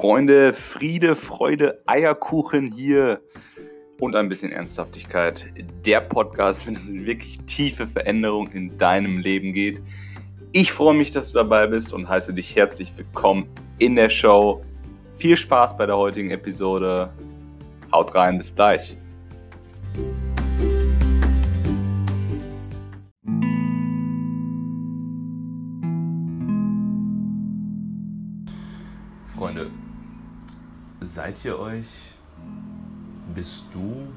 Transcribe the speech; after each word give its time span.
Freunde, 0.00 0.54
Friede, 0.54 1.16
Freude, 1.16 1.82
Eierkuchen 1.86 2.70
hier 2.70 3.20
und 3.98 4.14
ein 4.14 4.28
bisschen 4.28 4.52
Ernsthaftigkeit. 4.52 5.52
Der 5.84 6.00
Podcast, 6.00 6.68
wenn 6.68 6.76
es 6.76 6.88
in 6.88 7.04
wirklich 7.04 7.40
tiefe 7.46 7.88
Veränderung 7.88 8.48
in 8.52 8.78
deinem 8.78 9.18
Leben 9.18 9.52
geht. 9.52 9.80
Ich 10.52 10.70
freue 10.70 10.94
mich, 10.94 11.10
dass 11.10 11.32
du 11.32 11.38
dabei 11.38 11.66
bist 11.66 11.92
und 11.92 12.08
heiße 12.08 12.32
dich 12.32 12.54
herzlich 12.54 12.96
willkommen 12.96 13.48
in 13.80 13.96
der 13.96 14.08
Show. 14.08 14.64
Viel 15.16 15.36
Spaß 15.36 15.76
bei 15.76 15.86
der 15.86 15.96
heutigen 15.96 16.30
Episode. 16.30 17.12
Haut 17.90 18.14
rein, 18.14 18.38
bis 18.38 18.54
gleich. 18.54 18.96
Freunde, 29.36 29.70
seid 31.08 31.42
ihr 31.44 31.58
euch, 31.58 31.86
bist 33.34 33.66
du 33.72 34.08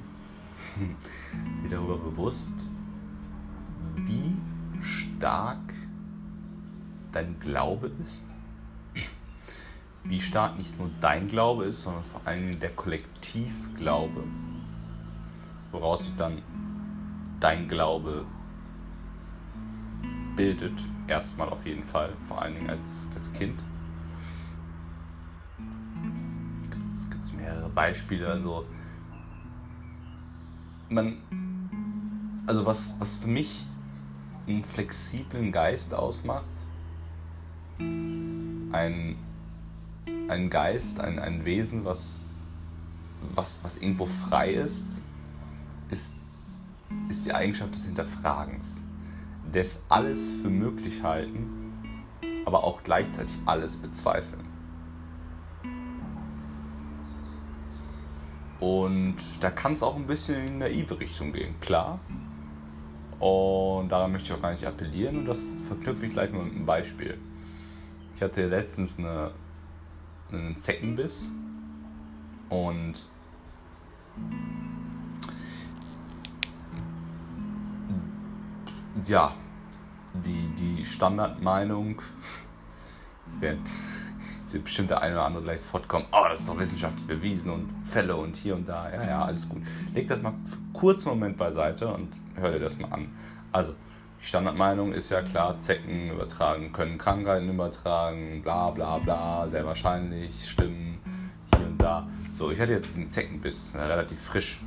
dir 1.63 1.69
darüber 1.69 1.97
bewusst, 1.97 2.51
wie 3.95 4.35
stark 4.81 5.73
dein 7.11 7.39
Glaube 7.39 7.91
ist? 8.03 8.27
Wie 10.03 10.19
stark 10.19 10.57
nicht 10.57 10.77
nur 10.77 10.89
dein 10.99 11.27
Glaube 11.27 11.65
ist, 11.65 11.83
sondern 11.83 12.03
vor 12.03 12.21
allem 12.25 12.59
der 12.59 12.71
Kollektivglaube, 12.71 14.23
woraus 15.71 16.05
sich 16.05 16.15
dann 16.17 16.41
dein 17.39 17.69
Glaube 17.69 18.25
bildet, 20.35 20.79
erstmal 21.07 21.49
auf 21.49 21.65
jeden 21.65 21.83
Fall, 21.83 22.11
vor 22.27 22.41
allen 22.41 22.55
Dingen 22.55 22.69
als, 22.69 23.05
als 23.15 23.31
Kind. 23.31 23.61
Beispiele. 27.73 28.27
Also, 28.27 28.65
man, 30.89 31.17
also 32.45 32.65
was, 32.65 32.95
was 32.99 33.17
für 33.17 33.27
mich 33.27 33.65
einen 34.47 34.63
flexiblen 34.63 35.51
Geist 35.51 35.93
ausmacht, 35.93 36.45
ein, 37.79 39.15
ein 40.27 40.49
Geist, 40.49 40.99
ein, 40.99 41.19
ein 41.19 41.45
Wesen, 41.45 41.85
was, 41.85 42.21
was, 43.35 43.63
was 43.63 43.77
irgendwo 43.77 44.05
frei 44.05 44.53
ist, 44.53 45.01
ist, 45.89 46.25
ist 47.09 47.25
die 47.25 47.33
Eigenschaft 47.33 47.73
des 47.73 47.85
Hinterfragens, 47.85 48.81
des 49.53 49.85
alles 49.89 50.29
für 50.41 50.49
möglich 50.49 51.03
halten, 51.03 51.73
aber 52.45 52.63
auch 52.63 52.83
gleichzeitig 52.83 53.37
alles 53.45 53.77
bezweifeln. 53.77 54.40
Und 58.61 59.15
da 59.41 59.49
kann 59.49 59.73
es 59.73 59.81
auch 59.81 59.95
ein 59.95 60.05
bisschen 60.05 60.47
in 60.47 60.57
naive 60.59 60.99
Richtung 60.99 61.33
gehen, 61.33 61.59
klar. 61.61 61.99
Und 63.19 63.89
daran 63.89 64.11
möchte 64.11 64.31
ich 64.31 64.37
auch 64.37 64.41
gar 64.41 64.51
nicht 64.51 64.65
appellieren 64.65 65.17
und 65.17 65.25
das 65.25 65.57
verknüpfe 65.67 66.05
ich 66.05 66.13
gleich 66.13 66.31
mal 66.31 66.43
mit 66.43 66.55
einem 66.55 66.65
Beispiel. 66.65 67.17
Ich 68.15 68.21
hatte 68.21 68.47
letztens 68.47 68.99
eine, 68.99 69.31
einen 70.31 70.55
Zeckenbiss 70.57 71.31
und 72.49 72.93
ja, 79.03 79.33
die, 80.13 80.49
die 80.55 80.85
Standardmeinung, 80.85 81.99
es 83.25 83.41
wird 83.41 83.59
bestimmt 84.59 84.89
der 84.89 85.01
eine 85.01 85.15
oder 85.15 85.25
andere 85.25 85.43
gleich 85.43 85.61
sofort 85.61 85.87
kommen, 85.87 86.05
oh, 86.11 86.25
das 86.29 86.41
ist 86.41 86.49
doch 86.49 86.59
wissenschaftlich 86.59 87.07
bewiesen 87.07 87.51
und 87.51 87.69
Fälle 87.83 88.15
und 88.15 88.35
hier 88.35 88.55
und 88.55 88.67
da. 88.67 88.89
Ja, 88.91 89.03
ja, 89.03 89.25
alles 89.25 89.47
gut. 89.47 89.61
Leg 89.93 90.07
das 90.07 90.21
mal 90.21 90.33
kurz 90.73 91.05
einen 91.05 91.17
Moment 91.17 91.37
beiseite 91.37 91.87
und 91.87 92.19
hör 92.35 92.51
dir 92.51 92.59
das 92.59 92.77
mal 92.79 92.91
an. 92.91 93.07
Also, 93.51 93.73
die 94.21 94.25
Standardmeinung 94.25 94.93
ist 94.93 95.09
ja 95.09 95.21
klar, 95.21 95.59
Zecken 95.59 96.11
übertragen, 96.11 96.71
können 96.71 96.97
Krankheiten 96.97 97.49
übertragen, 97.49 98.41
bla 98.43 98.69
bla 98.69 98.99
bla, 98.99 99.47
sehr 99.49 99.65
wahrscheinlich, 99.65 100.47
stimmen, 100.49 100.99
hier 101.55 101.65
und 101.65 101.81
da. 101.81 102.07
So, 102.33 102.51
ich 102.51 102.59
hatte 102.59 102.73
jetzt 102.73 102.97
einen 102.97 103.09
Zeckenbiss, 103.09 103.73
relativ 103.75 104.21
frisch. 104.21 104.61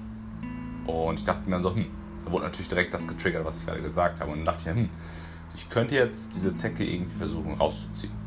Und 0.86 1.18
ich 1.18 1.24
dachte 1.24 1.48
mir 1.48 1.56
dann 1.56 1.62
so, 1.62 1.74
hm, 1.74 1.86
da 2.24 2.32
wurde 2.32 2.44
natürlich 2.44 2.68
direkt 2.68 2.92
das 2.92 3.06
getriggert, 3.06 3.44
was 3.44 3.58
ich 3.58 3.66
gerade 3.66 3.80
gesagt 3.80 4.20
habe. 4.20 4.32
Und 4.32 4.38
dann 4.38 4.46
dachte 4.46 4.70
ich, 4.70 4.76
hm, 4.76 4.90
ich 5.54 5.70
könnte 5.70 5.94
jetzt 5.94 6.34
diese 6.34 6.52
Zecke 6.54 6.84
irgendwie 6.84 7.16
versuchen 7.16 7.54
rauszuziehen 7.54 8.23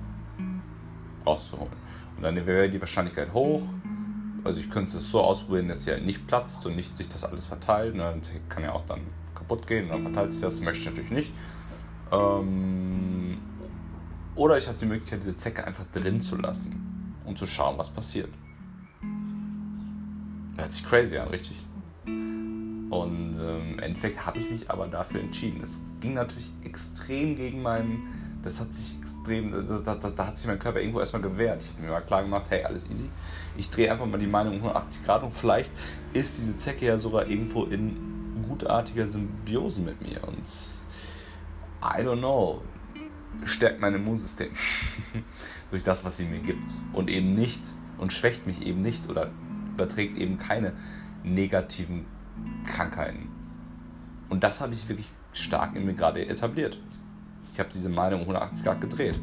rauszuholen. 1.27 1.73
Und 2.15 2.23
dann 2.23 2.35
wäre 2.45 2.69
die 2.69 2.79
Wahrscheinlichkeit 2.79 3.33
hoch. 3.33 3.61
Also 4.43 4.59
ich 4.59 4.69
könnte 4.69 4.97
es 4.97 5.11
so 5.11 5.21
ausprobieren, 5.21 5.67
dass 5.67 5.83
sie 5.83 5.91
halt 5.91 6.05
nicht 6.05 6.25
platzt 6.27 6.65
und 6.65 6.75
nicht 6.75 6.95
sich 6.95 7.09
das 7.09 7.23
alles 7.23 7.45
verteilt. 7.45 7.93
Und 7.93 7.99
dann 7.99 8.21
kann 8.49 8.63
ja 8.63 8.71
auch 8.71 8.85
dann 8.85 9.01
kaputt 9.35 9.67
gehen 9.67 9.85
und 9.85 9.91
dann 9.91 10.01
verteilt 10.03 10.33
sich 10.33 10.41
das. 10.41 10.55
Das 10.55 10.63
möchte 10.63 10.81
ich 10.81 10.85
natürlich 10.87 11.11
nicht. 11.11 11.33
Ähm, 12.11 13.37
oder 14.35 14.57
ich 14.57 14.67
habe 14.67 14.77
die 14.79 14.85
Möglichkeit, 14.85 15.21
diese 15.21 15.35
Zecke 15.35 15.65
einfach 15.65 15.85
drin 15.93 16.21
zu 16.21 16.37
lassen 16.37 17.15
und 17.25 17.37
zu 17.37 17.45
schauen, 17.45 17.77
was 17.77 17.89
passiert. 17.89 18.29
Hört 20.55 20.73
sich 20.73 20.85
crazy 20.85 21.17
an, 21.17 21.27
richtig? 21.27 21.63
Und 22.05 23.37
ähm, 23.39 23.73
im 23.73 23.79
Endeffekt 23.79 24.25
habe 24.25 24.39
ich 24.39 24.49
mich 24.49 24.71
aber 24.71 24.87
dafür 24.87 25.19
entschieden. 25.19 25.61
Es 25.61 25.85
ging 25.99 26.13
natürlich 26.13 26.49
extrem 26.63 27.35
gegen 27.35 27.61
meinen 27.61 28.07
das 28.47 28.61
hat 28.61 28.73
sich 28.73 28.95
extrem, 28.99 29.51
das, 29.51 29.83
das, 29.83 30.15
da 30.15 30.27
hat 30.27 30.37
sich 30.37 30.47
mein 30.47 30.57
Körper 30.57 30.79
irgendwo 30.79 31.01
erstmal 31.01 31.21
gewehrt. 31.21 31.63
Ich 31.63 31.69
habe 31.69 31.81
mir 31.81 31.91
mal 31.91 32.01
klar 32.01 32.23
gemacht, 32.23 32.45
hey, 32.49 32.63
alles 32.63 32.89
easy. 32.89 33.09
Ich 33.57 33.69
drehe 33.69 33.91
einfach 33.91 34.05
mal 34.05 34.17
die 34.17 34.27
Meinung 34.27 34.53
um 34.53 34.59
180 34.59 35.05
Grad 35.05 35.23
und 35.23 35.33
vielleicht 35.33 35.71
ist 36.13 36.37
diese 36.37 36.55
Zecke 36.55 36.85
ja 36.85 36.97
sogar 36.97 37.27
irgendwo 37.27 37.65
in 37.65 38.43
gutartiger 38.47 39.05
Symbiose 39.05 39.81
mit 39.81 40.01
mir. 40.01 40.23
Und 40.23 40.47
I 41.83 42.01
don't 42.01 42.19
know, 42.19 42.61
stärkt 43.43 43.81
mein 43.81 43.95
Immunsystem 43.95 44.51
durch 45.69 45.83
das, 45.83 46.05
was 46.05 46.15
sie 46.15 46.25
mir 46.25 46.39
gibt. 46.39 46.69
Und 46.93 47.09
eben 47.09 47.33
nicht, 47.33 47.61
und 47.97 48.13
schwächt 48.13 48.47
mich 48.47 48.65
eben 48.65 48.79
nicht 48.79 49.09
oder 49.09 49.29
überträgt 49.73 50.17
eben 50.17 50.37
keine 50.37 50.73
negativen 51.23 52.05
Krankheiten. 52.65 53.27
Und 54.29 54.43
das 54.45 54.61
habe 54.61 54.73
ich 54.73 54.87
wirklich 54.87 55.11
stark 55.33 55.75
in 55.75 55.85
mir 55.85 55.95
gerade 55.95 56.25
etabliert. 56.25 56.79
Ich 57.57 57.59
habe 57.59 57.71
diese 57.73 57.89
Meinung 57.89 58.19
180 58.19 58.63
Grad 58.63 58.81
gedreht. 58.81 59.19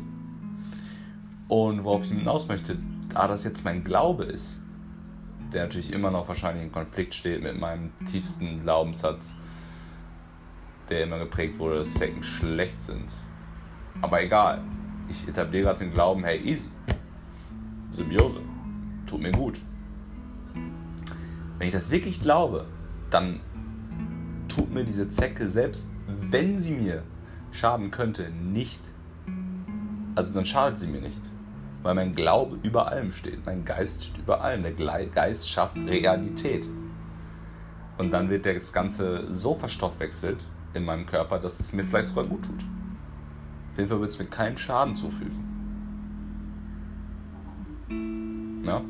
Und 1.46 1.84
worauf 1.84 2.02
ich 2.02 2.10
hinaus 2.10 2.48
möchte, 2.48 2.76
da 3.10 3.28
das 3.28 3.44
jetzt 3.44 3.64
mein 3.64 3.84
Glaube 3.84 4.24
ist, 4.24 4.60
der 5.52 5.62
natürlich 5.62 5.92
immer 5.92 6.10
noch 6.10 6.26
wahrscheinlich 6.26 6.64
in 6.64 6.72
Konflikt 6.72 7.14
steht 7.14 7.44
mit 7.44 7.56
meinem 7.60 7.92
tiefsten 8.10 8.60
Glaubenssatz, 8.60 9.36
der 10.88 11.04
immer 11.04 11.20
geprägt 11.20 11.60
wurde, 11.60 11.76
dass 11.76 11.94
Secken 11.94 12.24
schlecht 12.24 12.82
sind. 12.82 13.04
Aber 14.02 14.20
egal, 14.20 14.62
ich 15.08 15.28
etabliere 15.28 15.66
gerade 15.66 15.84
den 15.84 15.92
Glauben, 15.92 16.24
hey, 16.24 16.40
easy. 16.40 16.66
Symbiose. 17.92 18.40
Tut 19.06 19.22
mir 19.22 19.30
gut. 19.30 19.60
Wenn 21.58 21.68
ich 21.68 21.72
das 21.72 21.88
wirklich 21.88 22.20
glaube, 22.20 22.66
dann 23.10 23.38
tut 24.48 24.74
mir 24.74 24.82
diese 24.82 25.08
Zecke, 25.08 25.48
selbst 25.48 25.92
wenn 26.08 26.58
sie 26.58 26.72
mir 26.72 27.04
schaden 27.54 27.90
könnte, 27.90 28.30
nicht, 28.30 28.80
also 30.14 30.34
dann 30.34 30.44
schadet 30.44 30.78
sie 30.78 30.88
mir 30.88 31.00
nicht. 31.00 31.30
Weil 31.82 31.94
mein 31.94 32.14
Glaube 32.14 32.58
über 32.62 32.88
allem 32.88 33.12
steht. 33.12 33.44
Mein 33.44 33.64
Geist 33.64 34.04
steht 34.04 34.18
über 34.18 34.40
allem. 34.40 34.62
Der 34.62 34.72
Geist 34.72 35.50
schafft 35.50 35.76
Realität. 35.76 36.66
Und 37.98 38.10
dann 38.10 38.30
wird 38.30 38.46
das 38.46 38.72
Ganze 38.72 39.32
so 39.32 39.54
verstoffwechselt 39.54 40.42
in 40.72 40.84
meinem 40.84 41.04
Körper, 41.04 41.38
dass 41.38 41.60
es 41.60 41.74
mir 41.74 41.84
vielleicht 41.84 42.08
sogar 42.08 42.24
gut 42.24 42.42
tut. 42.44 42.64
Auf 43.72 43.78
jeden 43.78 43.90
Fall 43.90 44.00
wird 44.00 44.10
es 44.10 44.18
mir 44.18 44.24
keinen 44.24 44.56
Schaden 44.56 44.96
zufügen. 44.96 45.44
Ja? 48.64 48.80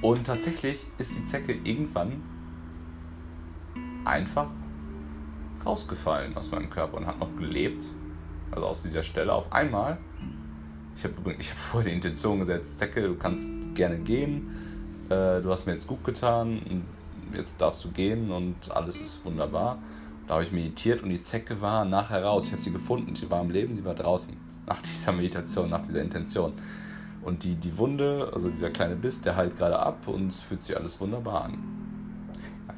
Und 0.00 0.26
tatsächlich 0.26 0.86
ist 0.96 1.16
die 1.18 1.24
Zecke 1.24 1.52
irgendwann 1.52 2.22
einfach 4.04 4.48
rausgefallen 5.64 6.36
aus 6.36 6.50
meinem 6.50 6.70
Körper 6.70 6.96
und 6.96 7.06
hat 7.06 7.18
noch 7.18 7.34
gelebt. 7.36 7.86
Also 8.50 8.66
aus 8.66 8.82
dieser 8.82 9.02
Stelle 9.02 9.32
auf 9.32 9.52
einmal. 9.52 9.98
Ich 10.96 11.04
habe 11.04 11.14
ich 11.38 11.50
hab 11.50 11.58
vorher 11.58 11.90
die 11.90 11.96
Intention 11.96 12.40
gesetzt, 12.40 12.78
Zecke, 12.78 13.02
du 13.02 13.14
kannst 13.14 13.74
gerne 13.74 13.98
gehen. 13.98 14.50
Äh, 15.08 15.40
du 15.40 15.50
hast 15.50 15.66
mir 15.66 15.74
jetzt 15.74 15.86
gut 15.86 16.04
getan 16.04 16.84
jetzt 17.34 17.60
darfst 17.60 17.84
du 17.84 17.90
gehen 17.90 18.30
und 18.30 18.70
alles 18.70 19.00
ist 19.00 19.24
wunderbar. 19.24 19.78
Da 20.26 20.34
habe 20.34 20.44
ich 20.44 20.52
meditiert 20.52 21.02
und 21.02 21.10
die 21.10 21.22
Zecke 21.22 21.60
war 21.60 21.84
nachher 21.84 22.24
raus. 22.24 22.46
Ich 22.46 22.52
habe 22.52 22.62
sie 22.62 22.72
gefunden. 22.72 23.16
Sie 23.16 23.30
war 23.30 23.40
im 23.40 23.50
Leben, 23.50 23.74
sie 23.74 23.84
war 23.84 23.94
draußen. 23.94 24.36
Nach 24.66 24.80
dieser 24.82 25.12
Meditation, 25.12 25.68
nach 25.68 25.82
dieser 25.82 26.00
Intention. 26.00 26.52
Und 27.22 27.42
die, 27.42 27.56
die 27.56 27.76
Wunde, 27.76 28.30
also 28.32 28.48
dieser 28.48 28.70
kleine 28.70 28.94
Biss, 28.94 29.20
der 29.20 29.34
heilt 29.34 29.58
gerade 29.58 29.76
ab 29.80 30.06
und 30.06 30.32
fühlt 30.32 30.62
sich 30.62 30.76
alles 30.76 31.00
wunderbar 31.00 31.46
an. 31.46 31.58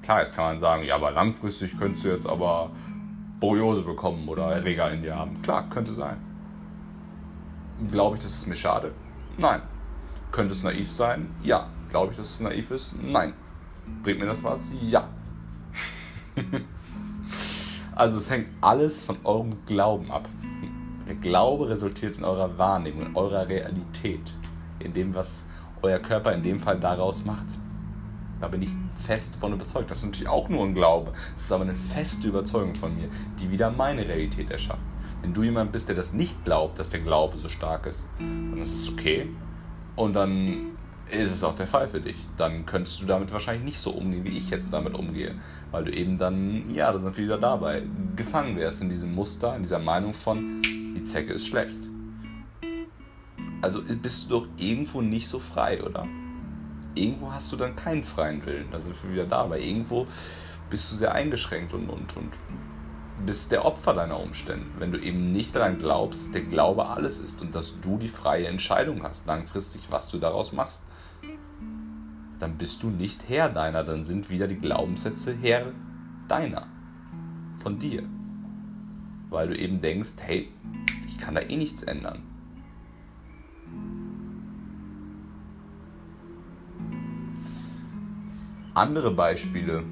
Klar, 0.03 0.23
jetzt 0.23 0.35
kann 0.35 0.45
man 0.45 0.59
sagen, 0.59 0.85
ja, 0.85 0.97
aber 0.97 1.13
langfristig 1.13 1.79
könntest 1.79 2.05
du 2.05 2.09
jetzt 2.09 2.27
aber 2.27 2.71
Boriose 3.39 3.83
bekommen 3.83 4.29
oder 4.29 4.53
Erreger 4.53 4.91
in 4.91 5.03
dir 5.03 5.17
haben. 5.17 5.41
Klar, 5.43 5.69
könnte 5.69 5.93
sein. 5.93 6.17
Glaube 7.91 8.17
ich, 8.17 8.23
dass 8.23 8.33
es 8.33 8.47
mir 8.47 8.57
schade? 8.57 8.93
Nein. 9.39 9.63
Könnte 10.31 10.53
es 10.53 10.63
naiv 10.63 10.91
sein? 10.91 11.35
Ja. 11.43 11.69
Glaube 11.91 12.13
ich, 12.13 12.19
dass 12.19 12.31
es 12.31 12.41
naiv 12.41 12.71
ist? 12.71 12.95
Nein. 13.01 13.35
Bringt 14.03 14.21
mir 14.21 14.27
das 14.27 14.43
was? 14.43 14.73
Ja. 14.81 15.09
also 17.95 18.19
es 18.19 18.31
hängt 18.31 18.49
alles 18.61 19.05
von 19.05 19.17
eurem 19.25 19.65
Glauben 19.67 20.11
ab. 20.11 20.29
Der 21.07 21.17
Glaube 21.17 21.69
resultiert 21.69 22.17
in 22.17 22.25
eurer 22.25 22.57
Wahrnehmung, 22.59 23.07
in 23.07 23.17
eurer 23.17 23.49
Realität, 23.49 24.33
in 24.79 24.93
dem, 24.93 25.15
was 25.15 25.47
euer 25.83 25.99
Körper 25.99 26.33
in 26.33 26.43
dem 26.43 26.61
Fall 26.61 26.79
daraus 26.79 27.25
macht. 27.25 27.47
Da 28.43 28.49
bin 28.49 28.61
ich 28.61 28.71
fest 28.99 29.37
von 29.37 29.53
überzeugt. 29.53 29.89
Das 29.89 29.99
ist 29.99 30.05
natürlich 30.05 30.29
auch 30.29 30.49
nur 30.49 30.65
ein 30.65 30.75
Glaube. 30.75 31.13
Das 31.35 31.45
ist 31.45 31.53
aber 31.53 31.63
eine 31.63 31.77
feste 31.77 32.27
Überzeugung 32.27 32.75
von 32.75 32.93
mir, 32.93 33.09
die 33.39 33.53
wieder 33.53 33.71
meine 33.71 34.07
Realität 34.07 34.51
erschafft. 34.51 34.83
Wenn 35.23 35.33
du 35.33 35.45
jemand 35.45 35.71
bist, 35.71 35.89
der 35.89 35.95
das 35.95 36.13
nicht 36.13 36.45
glaubt, 36.45 36.77
dass 36.81 36.91
der 36.91 36.99
Glaube 36.99 37.39
so 37.39 37.49
stark 37.49 37.87
ist, 37.87 38.09
dann 38.19 38.59
ist 38.59 38.75
es 38.75 38.93
okay. 38.93 39.29
Und 39.95 40.15
dann 40.15 40.73
ist 41.09 41.31
es 41.31 41.45
auch 41.45 41.55
der 41.55 41.69
Fall 41.69 41.87
für 41.87 42.01
dich. 42.01 42.17
Dann 42.37 42.67
könntest 42.67 43.01
du 43.01 43.07
damit 43.07 43.33
wahrscheinlich 43.33 43.65
nicht 43.65 43.79
so 43.79 43.93
umgehen, 43.93 44.25
wie 44.25 44.37
ich 44.37 44.51
jetzt 44.51 44.73
damit 44.73 44.97
umgehe. 44.97 45.37
Weil 45.71 45.85
du 45.85 45.93
eben 45.93 46.19
dann, 46.19 46.69
ja, 46.75 46.91
da 46.91 46.99
sind 46.99 47.17
wir 47.17 47.23
wieder 47.23 47.39
dabei, 47.39 47.85
gefangen 48.17 48.57
wärst 48.57 48.83
in 48.83 48.89
diesem 48.89 49.15
Muster, 49.15 49.55
in 49.55 49.63
dieser 49.63 49.79
Meinung 49.79 50.15
von, 50.15 50.61
die 50.63 51.05
Zecke 51.05 51.35
ist 51.35 51.47
schlecht. 51.47 51.79
Also 53.61 53.83
bist 53.85 54.29
du 54.29 54.41
doch 54.41 54.49
irgendwo 54.57 55.01
nicht 55.01 55.29
so 55.29 55.39
frei, 55.39 55.81
oder? 55.81 56.09
Irgendwo 56.95 57.33
hast 57.33 57.53
du 57.53 57.57
dann 57.57 57.77
keinen 57.77 58.03
freien 58.03 58.45
Willen. 58.47 58.69
Da 58.71 58.81
sind 58.81 59.01
wir 59.03 59.13
wieder 59.13 59.27
da, 59.27 59.43
aber 59.43 59.59
irgendwo 59.59 60.07
bist 60.71 60.91
du 60.91 60.97
sehr 60.97 61.13
eingeschränkt 61.13 61.75
und, 61.75 61.89
und, 61.89 62.17
und 62.17 62.33
bist 63.25 63.53
der 63.53 63.65
Opfer 63.65 63.95
deiner 63.95 64.19
Umstände. 64.19 64.67
Wenn 64.79 64.93
du 64.93 64.99
eben 64.99 65.31
nicht 65.31 65.55
daran 65.55 65.79
glaubst, 65.79 66.25
dass 66.25 66.33
der 66.33 66.43
Glaube 66.43 66.87
alles 66.87 67.19
ist 67.19 67.41
und 67.41 67.55
dass 67.55 67.81
du 67.81 67.99
die 67.99 68.09
freie 68.09 68.47
Entscheidung 68.47 69.03
hast, 69.03 69.27
langfristig, 69.27 69.91
was 69.91 70.09
du 70.09 70.19
daraus 70.19 70.53
machst, 70.53 70.83
dann 72.39 72.59
bist 72.59 72.83
du 72.83 72.89
nicht 72.89 73.29
Herr 73.29 73.49
deiner, 73.49 73.85
dann 73.85 74.05
sind 74.05 74.29
wieder 74.29 74.49
die 74.49 74.59
Glaubenssätze 74.59 75.37
Herr 75.41 75.73
deiner, 76.27 76.67
von 77.63 77.79
dir. 77.79 78.03
Weil 79.31 79.49
du 79.49 79.57
eben 79.57 79.81
denkst, 79.81 80.17
hey, 80.21 80.49
ich 81.07 81.19
kann 81.19 81.37
da 81.37 81.43
eh 81.43 81.57
nichts 81.57 81.85
ändern. 81.85 82.23
Andere 88.75 89.11
Beispiele. 89.11 89.85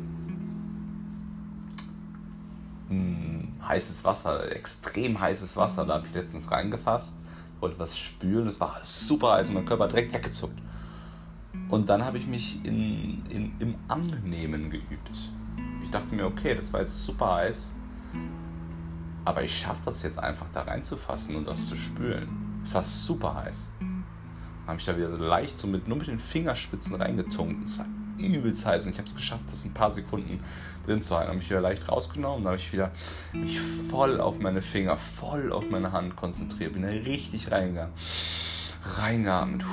Hm, 2.88 3.48
heißes 3.66 4.04
Wasser, 4.04 4.50
extrem 4.54 5.20
heißes 5.20 5.56
Wasser. 5.56 5.84
Da 5.84 5.94
habe 5.94 6.06
ich 6.06 6.14
letztens 6.14 6.50
reingefasst, 6.50 7.16
wollte 7.60 7.78
was 7.78 7.98
spülen. 7.98 8.46
Es 8.46 8.58
war 8.58 8.76
super 8.82 9.34
heiß 9.34 9.48
und 9.48 9.54
mein 9.54 9.66
Körper 9.66 9.88
direkt 9.88 10.14
weggezuckt. 10.14 10.58
Und 11.68 11.88
dann 11.88 12.04
habe 12.04 12.18
ich 12.18 12.26
mich 12.26 12.64
in, 12.64 13.24
in, 13.26 13.52
im 13.58 13.74
Annehmen 13.86 14.70
geübt. 14.70 15.30
Ich 15.82 15.90
dachte 15.90 16.14
mir, 16.14 16.26
okay, 16.26 16.54
das 16.54 16.72
war 16.72 16.80
jetzt 16.80 17.04
super 17.04 17.34
heiß. 17.34 17.74
Aber 19.24 19.42
ich 19.44 19.58
schaffe 19.58 19.82
das 19.84 20.02
jetzt 20.02 20.18
einfach 20.18 20.46
da 20.52 20.62
reinzufassen 20.62 21.36
und 21.36 21.46
das 21.46 21.68
zu 21.68 21.76
spülen. 21.76 22.60
Es 22.64 22.74
war 22.74 22.82
super 22.82 23.34
heiß. 23.34 23.72
Dann 23.78 24.04
habe 24.66 24.78
ich 24.78 24.84
da 24.86 24.96
wieder 24.96 25.10
leicht 25.10 25.58
so 25.58 25.66
mit, 25.66 25.86
nur 25.86 25.98
mit 25.98 26.06
den 26.06 26.18
Fingerspitzen 26.18 26.96
reingetunkt. 26.96 27.68
Es 27.68 27.78
war 27.78 27.86
übelst 28.24 28.66
heiß 28.66 28.84
und 28.84 28.92
ich 28.92 28.98
habe 28.98 29.08
es 29.08 29.16
geschafft, 29.16 29.44
das 29.50 29.64
ein 29.64 29.74
paar 29.74 29.90
Sekunden 29.90 30.40
drin 30.86 31.02
zu 31.02 31.14
halten. 31.16 31.28
Habe 31.28 31.38
mich 31.38 31.50
wieder 31.50 31.60
leicht 31.60 31.88
rausgenommen, 31.88 32.44
dann 32.44 32.52
habe 32.52 32.60
ich 32.60 32.72
wieder 32.72 32.90
mich 33.32 33.60
voll 33.60 34.20
auf 34.20 34.38
meine 34.38 34.62
Finger, 34.62 34.96
voll 34.96 35.52
auf 35.52 35.64
meine 35.70 35.92
Hand 35.92 36.16
konzentriert, 36.16 36.72
bin 36.72 36.82
da 36.82 36.88
richtig 36.88 37.50
reingegangen, 37.50 37.92
reingeatmet, 38.96 39.64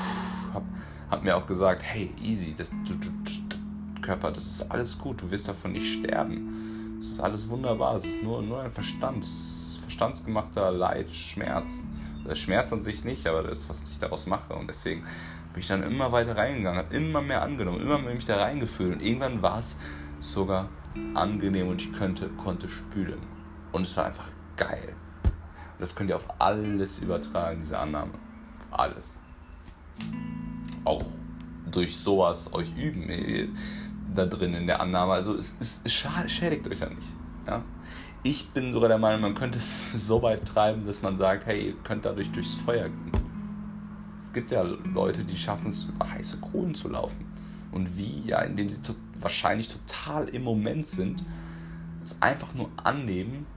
hab, 0.53 0.63
hab 1.09 1.23
mir 1.23 1.38
auch 1.38 1.45
gesagt, 1.45 1.81
hey, 1.83 2.11
easy, 2.21 2.53
das, 2.57 2.71
du, 2.71 2.94
du, 2.94 3.09
du, 3.09 4.01
Körper, 4.01 4.31
das 4.31 4.45
ist 4.45 4.71
alles 4.71 4.97
gut, 4.97 5.21
du 5.21 5.31
wirst 5.31 5.50
davon 5.50 5.73
nicht 5.73 6.00
sterben. 6.00 6.97
Es 7.00 7.11
ist 7.11 7.19
alles 7.19 7.50
wunderbar, 7.50 7.95
es 7.95 8.05
ist 8.05 8.23
nur, 8.23 8.41
nur 8.41 8.61
ein 8.61 8.71
Verstand, 8.71 9.27
verstandsgemachter 9.81 10.71
Leid, 10.71 11.13
Schmerz. 11.13 11.83
Schmerz 12.33 12.73
an 12.73 12.81
sich 12.81 13.03
nicht, 13.03 13.27
aber 13.27 13.43
das 13.43 13.59
ist, 13.59 13.69
was 13.69 13.83
ich 13.83 14.00
daraus 14.00 14.27
mache. 14.27 14.53
Und 14.53 14.69
deswegen 14.69 15.03
bin 15.57 15.63
ich 15.63 15.69
dann 15.69 15.81
immer 15.81 16.12
weiter 16.12 16.38
reingegangen, 16.38 16.77
habe 16.77 16.95
immer 16.95 17.19
mehr 17.19 17.42
angenommen, 17.42 17.81
immer 17.81 17.98
mehr 17.98 18.13
mich 18.13 18.27
da 18.27 18.38
reingefühlt. 18.38 18.94
Und 18.94 19.01
irgendwann 19.01 19.42
war 19.42 19.57
es 19.57 19.80
sogar 20.19 20.69
angenehm 21.15 21.69
und 21.69 21.81
ich 21.81 21.92
könnte, 21.94 22.30
konnte 22.30 22.69
spülen. 22.69 23.18
Und 23.71 23.81
es 23.81 23.98
war 23.98 24.06
einfach 24.06 24.27
geil. 24.56 24.94
Und 25.24 25.81
das 25.81 25.95
könnt 25.95 26.12
ihr 26.12 26.15
auf 26.15 26.27
alles 26.38 27.00
übertragen, 27.00 27.62
diese 27.63 27.80
Annahme. 27.80 28.12
Auf 28.59 28.80
alles. 28.80 29.19
Auch 30.86 31.04
durch 31.71 31.98
sowas 31.98 32.53
euch 32.53 32.77
üben 32.77 33.57
da 34.13 34.27
drin 34.27 34.53
in 34.53 34.68
der 34.68 34.80
Annahme. 34.80 35.13
Also 35.13 35.33
es, 35.33 35.56
es, 35.60 35.81
es 35.83 35.92
schädigt 35.92 36.68
euch 36.68 36.81
ja 36.81 36.89
nicht. 36.89 37.10
Ja? 37.48 37.63
Ich 38.21 38.48
bin 38.50 38.71
sogar 38.71 38.89
der 38.89 39.00
Meinung, 39.00 39.21
man 39.21 39.33
könnte 39.33 39.57
es 39.57 39.92
so 40.07 40.21
weit 40.21 40.45
treiben, 40.45 40.86
dass 40.86 41.01
man 41.01 41.18
sagt, 41.18 41.48
hey, 41.48 41.69
ihr 41.69 41.75
könnt 41.83 42.06
dadurch 42.06 42.31
durchs 42.31 42.53
Feuer 42.53 42.89
gehen. 42.89 43.26
Es 44.27 44.33
gibt 44.33 44.51
ja 44.51 44.62
Leute, 44.62 45.24
die 45.24 45.38
schaffen 45.38 45.68
es, 45.68 45.85
über 45.85 46.12
heiße 46.12 46.39
Kohlen 46.39 46.75
zu 46.75 46.89
laufen. 46.89 47.25
Und 47.71 47.97
wie? 47.97 48.24
Ja, 48.25 48.41
indem 48.41 48.69
sie 48.69 48.81
to 48.81 48.94
wahrscheinlich 49.19 49.69
total 49.69 50.27
im 50.29 50.44
Moment 50.44 50.88
sind, 50.88 51.24
es 52.03 52.21
einfach 52.21 52.53
nur 52.53 52.69
annehmen 52.75 53.47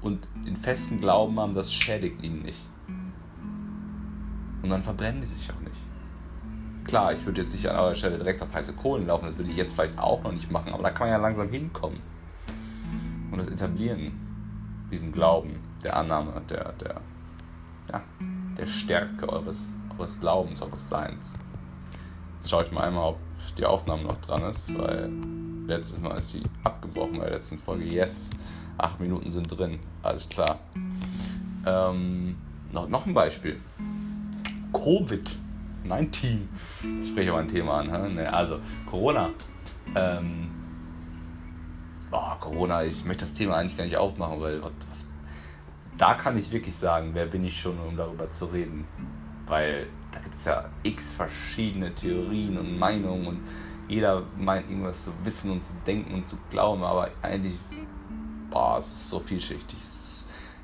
und 0.00 0.28
den 0.46 0.56
festen 0.56 1.00
Glauben 1.00 1.40
haben, 1.40 1.54
das 1.54 1.72
schädigt 1.72 2.22
ihnen 2.22 2.42
nicht. 2.42 2.60
Und 4.62 4.70
dann 4.70 4.84
verbrennen 4.84 5.20
die 5.20 5.26
sich 5.26 5.50
auch 5.50 5.60
nicht. 5.60 5.80
Klar, 6.84 7.14
ich 7.14 7.26
würde 7.26 7.40
jetzt 7.40 7.52
nicht 7.52 7.68
an 7.68 7.76
eurer 7.76 7.96
Stelle 7.96 8.18
direkt 8.18 8.40
auf 8.42 8.54
heiße 8.54 8.74
Kohlen 8.74 9.08
laufen, 9.08 9.26
das 9.26 9.36
würde 9.36 9.50
ich 9.50 9.56
jetzt 9.56 9.74
vielleicht 9.74 9.98
auch 9.98 10.22
noch 10.22 10.32
nicht 10.32 10.52
machen, 10.52 10.72
aber 10.72 10.84
da 10.84 10.90
kann 10.90 11.08
man 11.08 11.16
ja 11.16 11.22
langsam 11.22 11.48
hinkommen 11.48 12.00
und 13.30 13.38
das 13.38 13.48
Etablieren, 13.48 14.12
diesen 14.90 15.12
Glauben, 15.12 15.58
der 15.82 15.96
Annahme, 15.96 16.40
der, 16.48 16.72
der, 16.74 17.00
ja, 17.92 18.02
der 18.56 18.66
Stärke 18.66 19.28
eures, 19.28 19.74
eures 19.98 20.20
Glaubens, 20.20 20.62
eures 20.62 20.88
Seins. 20.88 21.34
Jetzt 22.36 22.50
schaue 22.50 22.64
ich 22.64 22.72
mal 22.72 22.84
einmal, 22.84 23.10
ob 23.10 23.18
die 23.56 23.64
Aufnahme 23.64 24.04
noch 24.04 24.20
dran 24.20 24.42
ist, 24.50 24.76
weil 24.78 25.10
letztes 25.66 26.00
Mal 26.00 26.16
ist 26.18 26.30
sie 26.30 26.42
abgebrochen 26.64 27.18
bei 27.18 27.24
der 27.24 27.34
letzten 27.34 27.58
Folge. 27.58 27.84
Yes, 27.84 28.30
acht 28.78 29.00
Minuten 29.00 29.30
sind 29.30 29.48
drin, 29.48 29.78
alles 30.02 30.28
klar. 30.28 30.60
Ähm, 31.66 32.36
noch, 32.72 32.88
noch 32.88 33.06
ein 33.06 33.14
Beispiel. 33.14 33.60
Covid-19. 34.72 36.40
Ich 37.00 37.08
spreche 37.08 37.30
aber 37.30 37.40
ein 37.40 37.48
Thema 37.48 37.78
an. 37.78 38.14
Ne? 38.14 38.32
Also, 38.32 38.60
Corona. 38.86 39.30
Ähm, 39.94 40.50
oh, 42.12 42.34
Corona, 42.38 42.84
ich 42.84 43.04
möchte 43.04 43.24
das 43.24 43.34
Thema 43.34 43.56
eigentlich 43.56 43.76
gar 43.76 43.84
nicht 43.84 43.96
aufmachen, 43.96 44.40
weil 44.40 44.62
was, 44.62 45.08
da 45.96 46.14
kann 46.14 46.38
ich 46.38 46.52
wirklich 46.52 46.76
sagen, 46.76 47.10
wer 47.14 47.26
bin 47.26 47.44
ich 47.44 47.60
schon, 47.60 47.78
um 47.80 47.96
darüber 47.96 48.30
zu 48.30 48.46
reden. 48.46 48.86
Weil 49.48 49.86
da 50.12 50.20
gibt 50.20 50.34
es 50.34 50.44
ja 50.44 50.68
x 50.82 51.14
verschiedene 51.14 51.94
Theorien 51.94 52.58
und 52.58 52.78
Meinungen 52.78 53.26
und 53.26 53.40
jeder 53.88 54.22
meint 54.36 54.68
irgendwas 54.68 55.04
zu 55.04 55.12
wissen 55.24 55.52
und 55.52 55.64
zu 55.64 55.72
denken 55.86 56.14
und 56.14 56.28
zu 56.28 56.36
glauben, 56.50 56.82
aber 56.82 57.10
eigentlich, 57.22 57.54
boah, 58.50 58.78
es 58.78 58.86
ist 58.86 59.10
so 59.10 59.18
vielschichtig. 59.18 59.78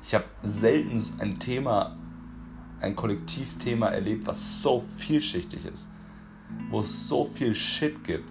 Ich 0.03 0.13
habe 0.13 0.25
selten 0.43 1.01
ein 1.19 1.39
Thema, 1.39 1.97
ein 2.79 2.95
Kollektivthema 2.95 3.87
erlebt, 3.87 4.27
was 4.27 4.61
so 4.61 4.83
vielschichtig 4.97 5.65
ist, 5.65 5.89
wo 6.69 6.81
es 6.81 7.09
so 7.09 7.25
viel 7.25 7.55
Shit 7.55 8.03
gibt 8.03 8.29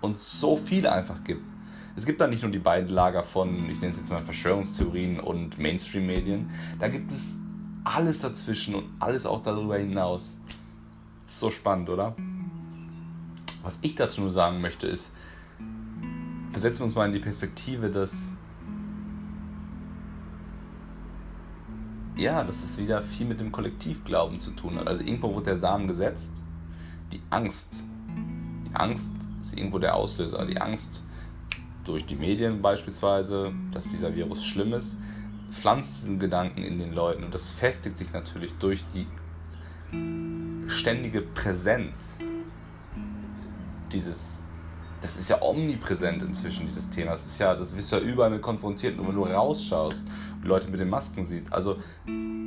und 0.00 0.18
so 0.18 0.56
viel 0.56 0.86
einfach 0.86 1.24
gibt 1.24 1.56
es 1.96 2.04
gibt 2.04 2.20
da 2.20 2.26
nicht 2.26 2.42
nur 2.42 2.52
die 2.52 2.58
beiden 2.58 2.90
Lager 2.90 3.22
von, 3.22 3.70
ich 3.70 3.80
nenne 3.80 3.90
es 3.90 3.96
jetzt 3.96 4.12
mal 4.12 4.20
Verschwörungstheorien 4.20 5.18
und 5.18 5.58
Mainstream-Medien. 5.58 6.50
Da 6.78 6.88
gibt 6.88 7.10
es 7.10 7.38
alles 7.86 8.20
dazwischen 8.20 8.74
und 8.74 8.84
alles 8.98 9.26
auch 9.26 9.42
darüber 9.42 9.78
hinaus. 9.78 10.38
So 11.24 11.50
spannend, 11.50 11.88
oder? 11.88 12.16
Was 13.62 13.78
ich 13.80 13.94
dazu 13.94 14.22
nur 14.22 14.32
sagen 14.32 14.60
möchte 14.60 14.88
ist, 14.88 15.14
versetzen 16.50 16.80
wir 16.80 16.86
uns 16.86 16.94
mal 16.94 17.06
in 17.06 17.12
die 17.12 17.20
Perspektive, 17.20 17.90
dass 17.90 18.36
ja, 22.16 22.42
dass 22.42 22.64
es 22.64 22.78
wieder 22.78 23.02
viel 23.02 23.26
mit 23.26 23.40
dem 23.40 23.52
Kollektivglauben 23.52 24.40
zu 24.40 24.52
tun 24.52 24.78
hat. 24.78 24.88
Also 24.88 25.04
irgendwo 25.04 25.34
wird 25.34 25.46
der 25.46 25.56
Samen 25.56 25.86
gesetzt. 25.86 26.42
Die 27.12 27.20
Angst. 27.30 27.84
Die 28.66 28.74
Angst 28.74 29.16
ist 29.42 29.56
irgendwo 29.56 29.78
der 29.78 29.94
Auslöser. 29.94 30.44
Die 30.46 30.60
Angst 30.60 31.04
durch 31.84 32.06
die 32.06 32.16
Medien 32.16 32.62
beispielsweise, 32.62 33.52
dass 33.70 33.90
dieser 33.90 34.14
Virus 34.14 34.44
schlimm 34.44 34.72
ist, 34.72 34.96
pflanzt 35.60 36.02
diesen 36.02 36.18
Gedanken 36.18 36.62
in 36.62 36.78
den 36.78 36.92
Leuten 36.92 37.24
und 37.24 37.34
das 37.34 37.48
festigt 37.48 37.98
sich 37.98 38.12
natürlich 38.12 38.54
durch 38.58 38.84
die 38.94 39.06
ständige 40.68 41.22
Präsenz 41.22 42.20
dieses 43.92 44.46
das 45.00 45.18
ist 45.18 45.28
ja 45.28 45.40
omnipräsent 45.42 46.22
inzwischen, 46.22 46.66
dieses 46.66 46.90
Thema. 46.90 47.12
Das 47.12 47.26
ist 47.26 47.38
ja, 47.38 47.54
das 47.54 47.76
wirst 47.76 47.92
du 47.92 47.96
ja 47.96 48.02
überall 48.02 48.30
mit 48.30 48.42
konfrontiert, 48.42 48.96
nur 48.96 49.08
wenn 49.08 49.14
du 49.14 49.24
rausschaust 49.24 50.04
und 50.40 50.48
Leute 50.48 50.68
mit 50.68 50.80
den 50.80 50.88
Masken 50.88 51.26
siehst. 51.26 51.52
Also 51.52 51.76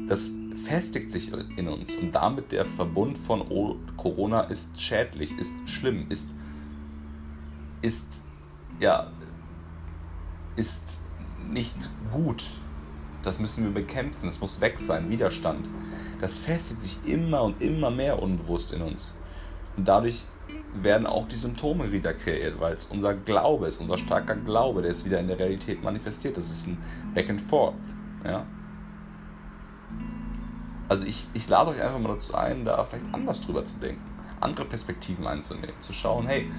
das 0.08 0.34
festigt 0.66 1.12
sich 1.12 1.32
in 1.58 1.68
uns 1.68 1.96
und 1.96 2.14
damit 2.14 2.52
der 2.52 2.66
Verbund 2.66 3.18
von 3.18 3.46
Corona 3.96 4.42
ist 4.42 4.82
schädlich, 4.82 5.32
ist 5.38 5.54
schlimm, 5.68 6.08
ist, 6.10 6.32
ist, 7.82 8.26
ja, 8.80 9.12
ist 10.56 11.04
nicht 11.50 11.90
gut. 12.12 12.44
Das 13.24 13.40
müssen 13.40 13.66
wir 13.66 13.72
bekämpfen, 13.72 14.30
es 14.30 14.40
muss 14.40 14.62
weg 14.62 14.80
sein, 14.80 15.10
Widerstand. 15.10 15.68
Das 16.22 16.40
festigt 16.40 16.82
sich 16.82 17.00
immer 17.06 17.44
und 17.44 17.62
immer 17.62 17.92
mehr 17.92 18.22
unbewusst 18.22 18.72
in 18.72 18.82
uns. 18.82 19.14
Und 19.76 19.88
dadurch 19.88 20.26
werden 20.74 21.08
auch 21.08 21.28
die 21.28 21.36
Symptome 21.36 21.92
wieder 21.92 22.14
kreiert, 22.14 22.60
weil 22.60 22.74
es 22.74 22.86
unser 22.86 23.14
Glaube 23.14 23.68
ist, 23.68 23.82
unser 23.82 23.98
starker 23.98 24.36
Glaube, 24.36 24.82
der 24.82 24.92
ist 24.92 25.06
wieder 25.06 25.20
in 25.20 25.28
der 25.28 25.40
Realität 25.40 25.84
manifestiert. 25.84 26.38
Das 26.38 26.50
ist 26.50 26.68
ein 26.68 26.78
Back 27.14 27.30
and 27.30 27.42
Forth. 27.42 27.76
Ja? 28.24 28.46
Also 30.88 31.06
ich, 31.06 31.28
ich 31.34 31.48
lade 31.50 31.72
euch 31.72 31.82
einfach 31.82 32.00
mal 32.00 32.14
dazu 32.14 32.36
ein, 32.36 32.66
da 32.66 32.84
vielleicht 32.86 33.14
anders 33.14 33.42
drüber 33.42 33.66
zu 33.66 33.78
denken, 33.78 34.02
andere 34.40 34.66
Perspektiven 34.66 35.28
einzunehmen, 35.28 35.76
zu 35.82 35.94
schauen, 35.94 36.28
hey, 36.28 36.50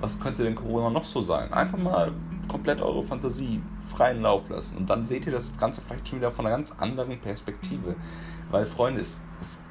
was 0.00 0.20
könnte 0.20 0.44
denn 0.44 0.54
Corona 0.54 0.90
noch 0.90 1.04
so 1.04 1.22
sein? 1.22 1.52
Einfach 1.52 1.78
mal 1.78 2.12
komplett 2.48 2.80
eure 2.80 3.02
Fantasie 3.02 3.60
freien 3.78 4.22
Lauf 4.22 4.48
lassen 4.48 4.76
und 4.76 4.88
dann 4.88 5.06
seht 5.06 5.26
ihr 5.26 5.32
das 5.32 5.56
Ganze 5.56 5.80
vielleicht 5.80 6.08
schon 6.08 6.18
wieder 6.18 6.30
von 6.30 6.46
einer 6.46 6.56
ganz 6.56 6.72
anderen 6.78 7.18
Perspektive. 7.20 7.96
Weil, 8.50 8.66
Freunde, 8.66 9.00
es, 9.00 9.20
es 9.40 9.64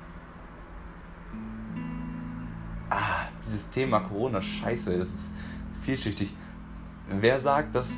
ah, 2.90 3.28
dieses 3.46 3.70
Thema 3.70 4.00
Corona, 4.00 4.42
scheiße, 4.42 4.98
das 4.98 5.10
ist 5.10 5.34
vielschichtig. 5.82 6.34
Wer 7.10 7.40
sagt, 7.40 7.76
dass 7.76 7.98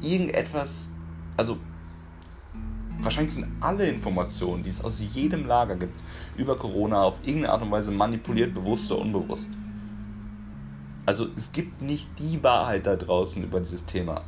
irgendetwas, 0.00 0.90
also 1.36 1.58
wahrscheinlich 3.00 3.34
sind 3.34 3.48
alle 3.60 3.86
Informationen, 3.88 4.62
die 4.62 4.70
es 4.70 4.82
aus 4.82 5.00
jedem 5.00 5.46
Lager 5.46 5.76
gibt, 5.76 6.00
über 6.36 6.56
Corona 6.56 7.02
auf 7.02 7.20
irgendeine 7.22 7.52
Art 7.52 7.62
und 7.62 7.70
Weise 7.70 7.90
manipuliert, 7.90 8.54
bewusst 8.54 8.90
oder 8.90 9.02
unbewusst. 9.02 9.48
Also 11.04 11.26
es 11.36 11.52
gibt 11.52 11.82
nicht 11.82 12.08
die 12.18 12.42
Wahrheit 12.42 12.86
da 12.86 12.96
draußen 12.96 13.42
über 13.42 13.60
dieses 13.60 13.86
Thema. 13.86 14.22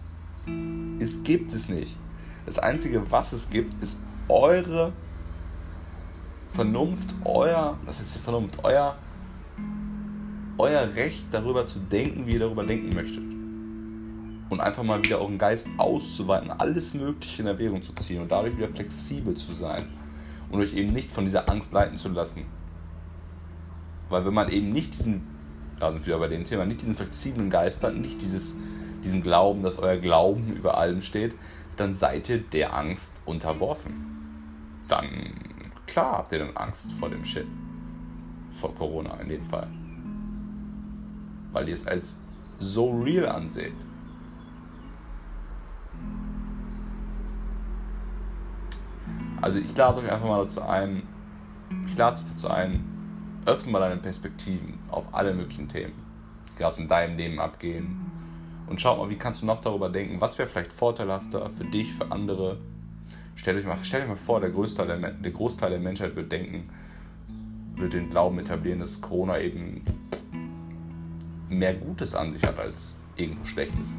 Es 0.98 1.22
gibt 1.22 1.52
es 1.52 1.68
nicht. 1.68 1.96
Das 2.46 2.58
Einzige, 2.58 3.10
was 3.10 3.32
es 3.32 3.48
gibt, 3.48 3.80
ist 3.82 4.00
eure 4.28 4.92
Vernunft, 6.52 7.14
euer, 7.24 7.78
was 7.84 8.00
ist 8.00 8.18
Vernunft, 8.18 8.62
euer, 8.62 8.96
euer 10.58 10.94
Recht 10.94 11.26
darüber 11.32 11.66
zu 11.66 11.78
denken, 11.78 12.26
wie 12.26 12.32
ihr 12.32 12.40
darüber 12.40 12.64
denken 12.64 12.94
möchtet. 12.94 13.22
Und 14.50 14.60
einfach 14.60 14.82
mal 14.82 15.02
wieder 15.02 15.20
euren 15.20 15.38
Geist 15.38 15.68
auszuweiten, 15.78 16.50
alles 16.50 16.94
Mögliche 16.94 17.42
in 17.42 17.48
Erwägung 17.48 17.82
zu 17.82 17.92
ziehen 17.94 18.20
und 18.22 18.30
dadurch 18.30 18.56
wieder 18.56 18.68
flexibel 18.68 19.34
zu 19.36 19.52
sein 19.52 19.86
und 20.50 20.60
euch 20.60 20.74
eben 20.74 20.92
nicht 20.92 21.10
von 21.10 21.24
dieser 21.24 21.48
Angst 21.50 21.72
leiten 21.72 21.96
zu 21.96 22.08
lassen. 22.10 22.44
Weil 24.08 24.24
wenn 24.26 24.34
man 24.34 24.48
eben 24.50 24.70
nicht 24.70 24.94
diesen, 24.94 25.26
wir 25.80 26.06
wieder 26.06 26.18
bei 26.18 26.28
dem 26.28 26.44
Thema, 26.44 26.64
nicht 26.64 26.80
diesen 26.80 26.94
flexiblen 26.94 27.50
Geist 27.50 27.82
hat, 27.84 27.94
nicht 27.96 28.20
dieses, 28.20 28.56
diesen 29.02 29.22
Glauben, 29.22 29.62
dass 29.62 29.78
euer 29.78 29.96
Glauben 29.96 30.54
über 30.56 30.78
allem 30.78 31.02
steht, 31.02 31.34
dann 31.76 31.94
seid 31.94 32.28
ihr 32.28 32.38
der 32.38 32.76
Angst 32.76 33.20
unterworfen. 33.24 34.14
Dann, 34.88 35.08
klar, 35.86 36.18
habt 36.18 36.32
ihr 36.32 36.38
dann 36.38 36.56
Angst 36.56 36.92
vor 36.92 37.10
dem 37.10 37.24
Shit. 37.24 37.46
Vor 38.60 38.74
Corona 38.74 39.16
in 39.20 39.28
dem 39.28 39.44
Fall. 39.44 39.68
Weil 41.52 41.68
ihr 41.68 41.74
es 41.74 41.86
als 41.86 42.24
so 42.58 43.02
real 43.02 43.28
anseht. 43.28 43.74
Also 49.40 49.58
ich 49.58 49.76
lade 49.76 49.98
euch 49.98 50.10
einfach 50.10 50.26
mal 50.26 50.40
dazu 50.40 50.62
ein, 50.62 51.02
ich 51.86 51.96
lade 51.98 52.18
dich 52.18 52.30
dazu 52.30 52.48
ein, 52.48 52.93
öffne 53.46 53.72
mal 53.72 53.80
deine 53.80 54.00
Perspektiven 54.00 54.78
auf 54.90 55.12
alle 55.12 55.34
möglichen 55.34 55.68
Themen, 55.68 55.92
die 56.48 56.58
gerade 56.58 56.80
in 56.80 56.88
deinem 56.88 57.16
Leben 57.16 57.38
abgehen. 57.40 58.10
Und 58.66 58.80
schau 58.80 58.96
mal, 58.96 59.10
wie 59.10 59.16
kannst 59.16 59.42
du 59.42 59.46
noch 59.46 59.60
darüber 59.60 59.90
denken, 59.90 60.20
was 60.20 60.38
wäre 60.38 60.48
vielleicht 60.48 60.72
vorteilhafter 60.72 61.50
für 61.50 61.64
dich, 61.64 61.92
für 61.92 62.10
andere. 62.10 62.58
Stellt 63.34 63.58
euch 63.58 63.66
mal, 63.66 63.76
stellt 63.82 64.04
euch 64.04 64.08
mal 64.08 64.16
vor, 64.16 64.40
der 64.40 64.50
Großteil 64.50 64.86
der, 64.86 65.10
der 65.10 65.30
Großteil 65.30 65.70
der 65.70 65.80
Menschheit 65.80 66.16
wird 66.16 66.32
denken, 66.32 66.70
wird 67.76 67.92
den 67.92 68.08
Glauben 68.08 68.38
etablieren, 68.38 68.80
dass 68.80 69.00
Corona 69.00 69.38
eben 69.40 69.82
mehr 71.48 71.74
Gutes 71.74 72.14
an 72.14 72.32
sich 72.32 72.42
hat 72.44 72.58
als 72.58 73.00
irgendwo 73.16 73.44
Schlechtes. 73.44 73.96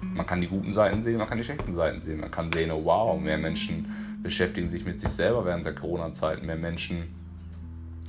Man 0.00 0.26
kann 0.26 0.40
die 0.40 0.48
guten 0.48 0.72
Seiten 0.72 1.02
sehen, 1.02 1.18
man 1.18 1.26
kann 1.26 1.38
die 1.38 1.44
schlechten 1.44 1.72
Seiten 1.72 2.00
sehen. 2.00 2.20
Man 2.20 2.30
kann 2.30 2.50
sehen, 2.50 2.70
oh 2.70 2.84
wow, 2.84 3.20
mehr 3.20 3.38
Menschen 3.38 3.86
beschäftigen 4.22 4.66
sich 4.66 4.84
mit 4.84 4.98
sich 4.98 5.10
selber 5.10 5.44
während 5.44 5.66
der 5.66 5.74
Corona-Zeit. 5.74 6.42
Mehr 6.42 6.56
Menschen, 6.56 7.14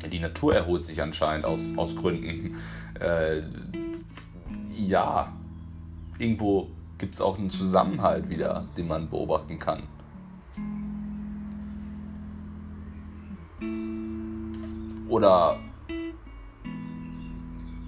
die 0.06 0.20
Natur 0.20 0.56
erholt 0.56 0.86
sich 0.86 1.02
anscheinend 1.02 1.46
aus, 1.46 1.62
aus 1.76 1.96
Gründen. 1.96 2.56
Äh, 3.00 3.42
ja, 4.76 5.32
irgendwo 6.20 6.70
gibt 6.98 7.16
es 7.16 7.22
auch 7.22 7.38
einen 7.38 7.50
Zusammenhalt 7.50 8.30
wieder, 8.30 8.68
den 8.78 8.88
man 8.88 9.10
beobachten 9.10 9.60
kann. 9.60 9.84
Oder 15.10 15.60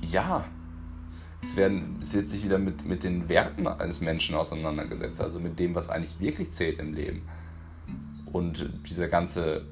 ja, 0.01 0.45
es, 1.41 1.55
werden, 1.55 1.99
es 2.01 2.13
wird 2.13 2.29
sich 2.29 2.43
wieder 2.43 2.57
mit, 2.57 2.85
mit 2.85 3.03
den 3.03 3.29
Werten 3.29 3.67
eines 3.67 4.01
Menschen 4.01 4.35
auseinandergesetzt, 4.35 5.21
also 5.21 5.39
mit 5.39 5.59
dem, 5.59 5.75
was 5.75 5.89
eigentlich 5.89 6.19
wirklich 6.19 6.51
zählt 6.51 6.79
im 6.79 6.93
Leben. 6.93 7.21
Und 8.31 8.69
dieser 8.87 9.07
ganze 9.07 9.65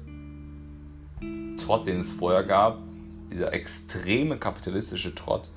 Trott, 1.58 1.86
den 1.86 2.00
es 2.00 2.10
vorher 2.10 2.44
gab, 2.44 2.78
dieser 3.30 3.52
extreme 3.52 4.38
kapitalistische 4.38 5.14
Trott, 5.14 5.50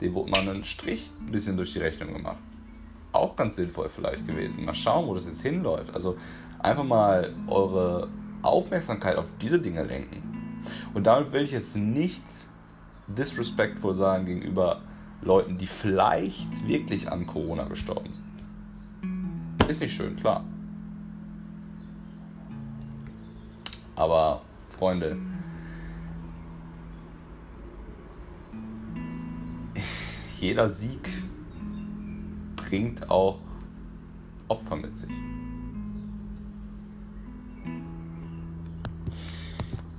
dem 0.00 0.14
wurde 0.14 0.30
man 0.30 0.48
einen 0.48 0.64
Strich 0.64 1.10
ein 1.20 1.30
bisschen 1.30 1.56
durch 1.56 1.72
die 1.72 1.80
Rechnung 1.80 2.12
gemacht. 2.14 2.42
Auch 3.12 3.36
ganz 3.36 3.56
sinnvoll 3.56 3.88
vielleicht 3.88 4.26
gewesen. 4.26 4.64
Mal 4.64 4.74
schauen, 4.74 5.06
wo 5.06 5.14
das 5.14 5.26
jetzt 5.26 5.42
hinläuft. 5.42 5.92
Also 5.92 6.16
einfach 6.60 6.84
mal 6.84 7.34
eure 7.46 8.08
Aufmerksamkeit 8.42 9.16
auf 9.16 9.26
diese 9.40 9.60
Dinge 9.60 9.82
lenken. 9.82 10.22
Und 10.94 11.06
damit 11.06 11.32
will 11.32 11.42
ich 11.42 11.50
jetzt 11.50 11.76
nicht 11.76 12.22
disrespectful 13.06 13.94
sein 13.94 14.26
gegenüber 14.26 14.80
Leuten, 15.22 15.58
die 15.58 15.66
vielleicht 15.66 16.66
wirklich 16.66 17.10
an 17.10 17.26
Corona 17.26 17.64
gestorben 17.64 18.10
sind. 18.12 19.68
Ist 19.68 19.80
nicht 19.80 19.94
schön, 19.94 20.16
klar. 20.16 20.44
Aber, 23.96 24.40
Freunde, 24.78 25.18
jeder 30.40 30.68
Sieg 30.68 31.08
bringt 32.56 33.10
auch 33.10 33.38
Opfer 34.48 34.76
mit 34.76 34.96
sich. 34.96 35.10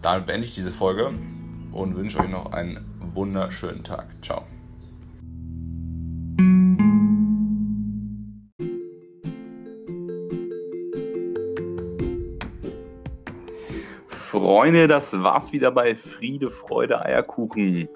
Damit 0.01 0.25
beende 0.25 0.47
ich 0.47 0.55
diese 0.55 0.71
Folge 0.71 1.13
und 1.71 1.95
wünsche 1.95 2.19
euch 2.19 2.29
noch 2.29 2.53
einen 2.53 2.83
wunderschönen 3.13 3.83
Tag. 3.83 4.07
Ciao. 4.23 4.45
Freunde, 14.07 14.87
das 14.87 15.21
war's 15.21 15.53
wieder 15.53 15.71
bei 15.71 15.95
Friede, 15.95 16.49
Freude, 16.49 17.05
Eierkuchen. 17.05 17.89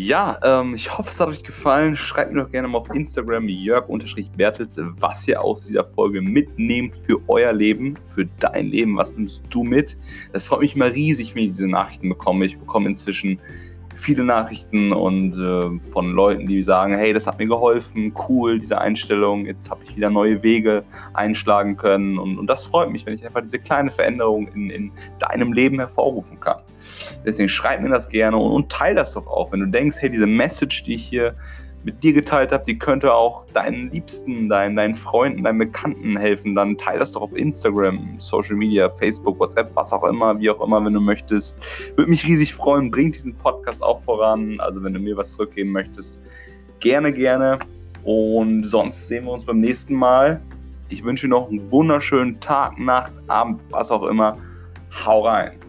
Ja, 0.00 0.38
ähm, 0.44 0.74
ich 0.74 0.96
hoffe, 0.96 1.10
es 1.10 1.18
hat 1.18 1.26
euch 1.26 1.42
gefallen. 1.42 1.96
Schreibt 1.96 2.32
mir 2.32 2.44
doch 2.44 2.52
gerne 2.52 2.68
mal 2.68 2.78
auf 2.78 2.88
Instagram 2.94 3.48
jörg-bertels, 3.48 4.80
was 5.00 5.26
ihr 5.26 5.42
aus 5.42 5.66
dieser 5.66 5.84
Folge 5.84 6.22
mitnehmt 6.22 6.94
für 6.94 7.20
euer 7.26 7.52
Leben, 7.52 7.96
für 8.00 8.24
dein 8.38 8.66
Leben. 8.66 8.96
Was 8.96 9.16
nimmst 9.16 9.42
du 9.50 9.64
mit? 9.64 9.96
Das 10.32 10.46
freut 10.46 10.60
mich 10.60 10.76
immer 10.76 10.92
riesig, 10.92 11.34
wenn 11.34 11.42
ich 11.42 11.48
diese 11.48 11.66
Nachrichten 11.66 12.10
bekomme. 12.10 12.44
Ich 12.44 12.56
bekomme 12.56 12.90
inzwischen 12.90 13.40
viele 13.98 14.24
Nachrichten 14.24 14.92
und 14.92 15.36
äh, 15.36 15.90
von 15.90 16.12
Leuten, 16.12 16.46
die 16.46 16.62
sagen, 16.62 16.96
hey, 16.96 17.12
das 17.12 17.26
hat 17.26 17.38
mir 17.38 17.46
geholfen, 17.46 18.14
cool, 18.28 18.58
diese 18.58 18.80
Einstellung, 18.80 19.46
jetzt 19.46 19.70
habe 19.70 19.82
ich 19.84 19.96
wieder 19.96 20.10
neue 20.10 20.42
Wege 20.42 20.84
einschlagen 21.14 21.76
können 21.76 22.18
und, 22.18 22.38
und 22.38 22.46
das 22.46 22.66
freut 22.66 22.90
mich, 22.90 23.04
wenn 23.06 23.14
ich 23.14 23.26
einfach 23.26 23.42
diese 23.42 23.58
kleine 23.58 23.90
Veränderung 23.90 24.48
in, 24.48 24.70
in 24.70 24.92
deinem 25.18 25.52
Leben 25.52 25.78
hervorrufen 25.78 26.38
kann. 26.40 26.58
Deswegen 27.26 27.48
schreib 27.48 27.80
mir 27.80 27.90
das 27.90 28.08
gerne 28.08 28.36
und, 28.36 28.50
und 28.50 28.72
teile 28.72 28.96
das 28.96 29.14
doch 29.14 29.26
auch, 29.26 29.52
wenn 29.52 29.60
du 29.60 29.66
denkst, 29.66 29.96
hey, 30.00 30.10
diese 30.10 30.26
Message, 30.26 30.84
die 30.84 30.94
ich 30.94 31.04
hier 31.04 31.34
mit 31.84 32.02
dir 32.02 32.12
geteilt 32.12 32.52
habe, 32.52 32.64
die 32.64 32.78
könnte 32.78 33.12
auch 33.12 33.46
deinen 33.52 33.90
Liebsten, 33.90 34.48
deinen, 34.48 34.76
deinen 34.76 34.94
Freunden, 34.94 35.44
deinen 35.44 35.58
Bekannten 35.58 36.16
helfen, 36.16 36.54
dann 36.54 36.76
teile 36.76 36.98
das 36.98 37.12
doch 37.12 37.22
auf 37.22 37.36
Instagram, 37.36 38.16
Social 38.18 38.56
Media, 38.56 38.88
Facebook, 38.90 39.38
WhatsApp, 39.38 39.70
was 39.74 39.92
auch 39.92 40.04
immer, 40.04 40.38
wie 40.38 40.50
auch 40.50 40.60
immer, 40.64 40.84
wenn 40.84 40.92
du 40.92 41.00
möchtest. 41.00 41.58
Würde 41.96 42.10
mich 42.10 42.26
riesig 42.26 42.54
freuen, 42.54 42.90
bring 42.90 43.12
diesen 43.12 43.34
Podcast 43.34 43.82
auch 43.82 44.02
voran. 44.02 44.58
Also 44.60 44.82
wenn 44.82 44.94
du 44.94 45.00
mir 45.00 45.16
was 45.16 45.32
zurückgeben 45.34 45.72
möchtest, 45.72 46.20
gerne, 46.80 47.12
gerne. 47.12 47.58
Und 48.04 48.64
sonst 48.64 49.08
sehen 49.08 49.24
wir 49.24 49.32
uns 49.32 49.44
beim 49.44 49.60
nächsten 49.60 49.94
Mal. 49.94 50.40
Ich 50.88 51.04
wünsche 51.04 51.26
dir 51.26 51.30
noch 51.30 51.48
einen 51.48 51.70
wunderschönen 51.70 52.40
Tag, 52.40 52.78
Nacht, 52.78 53.12
Abend, 53.26 53.62
was 53.70 53.90
auch 53.90 54.04
immer. 54.04 54.36
Hau 55.04 55.26
rein! 55.26 55.67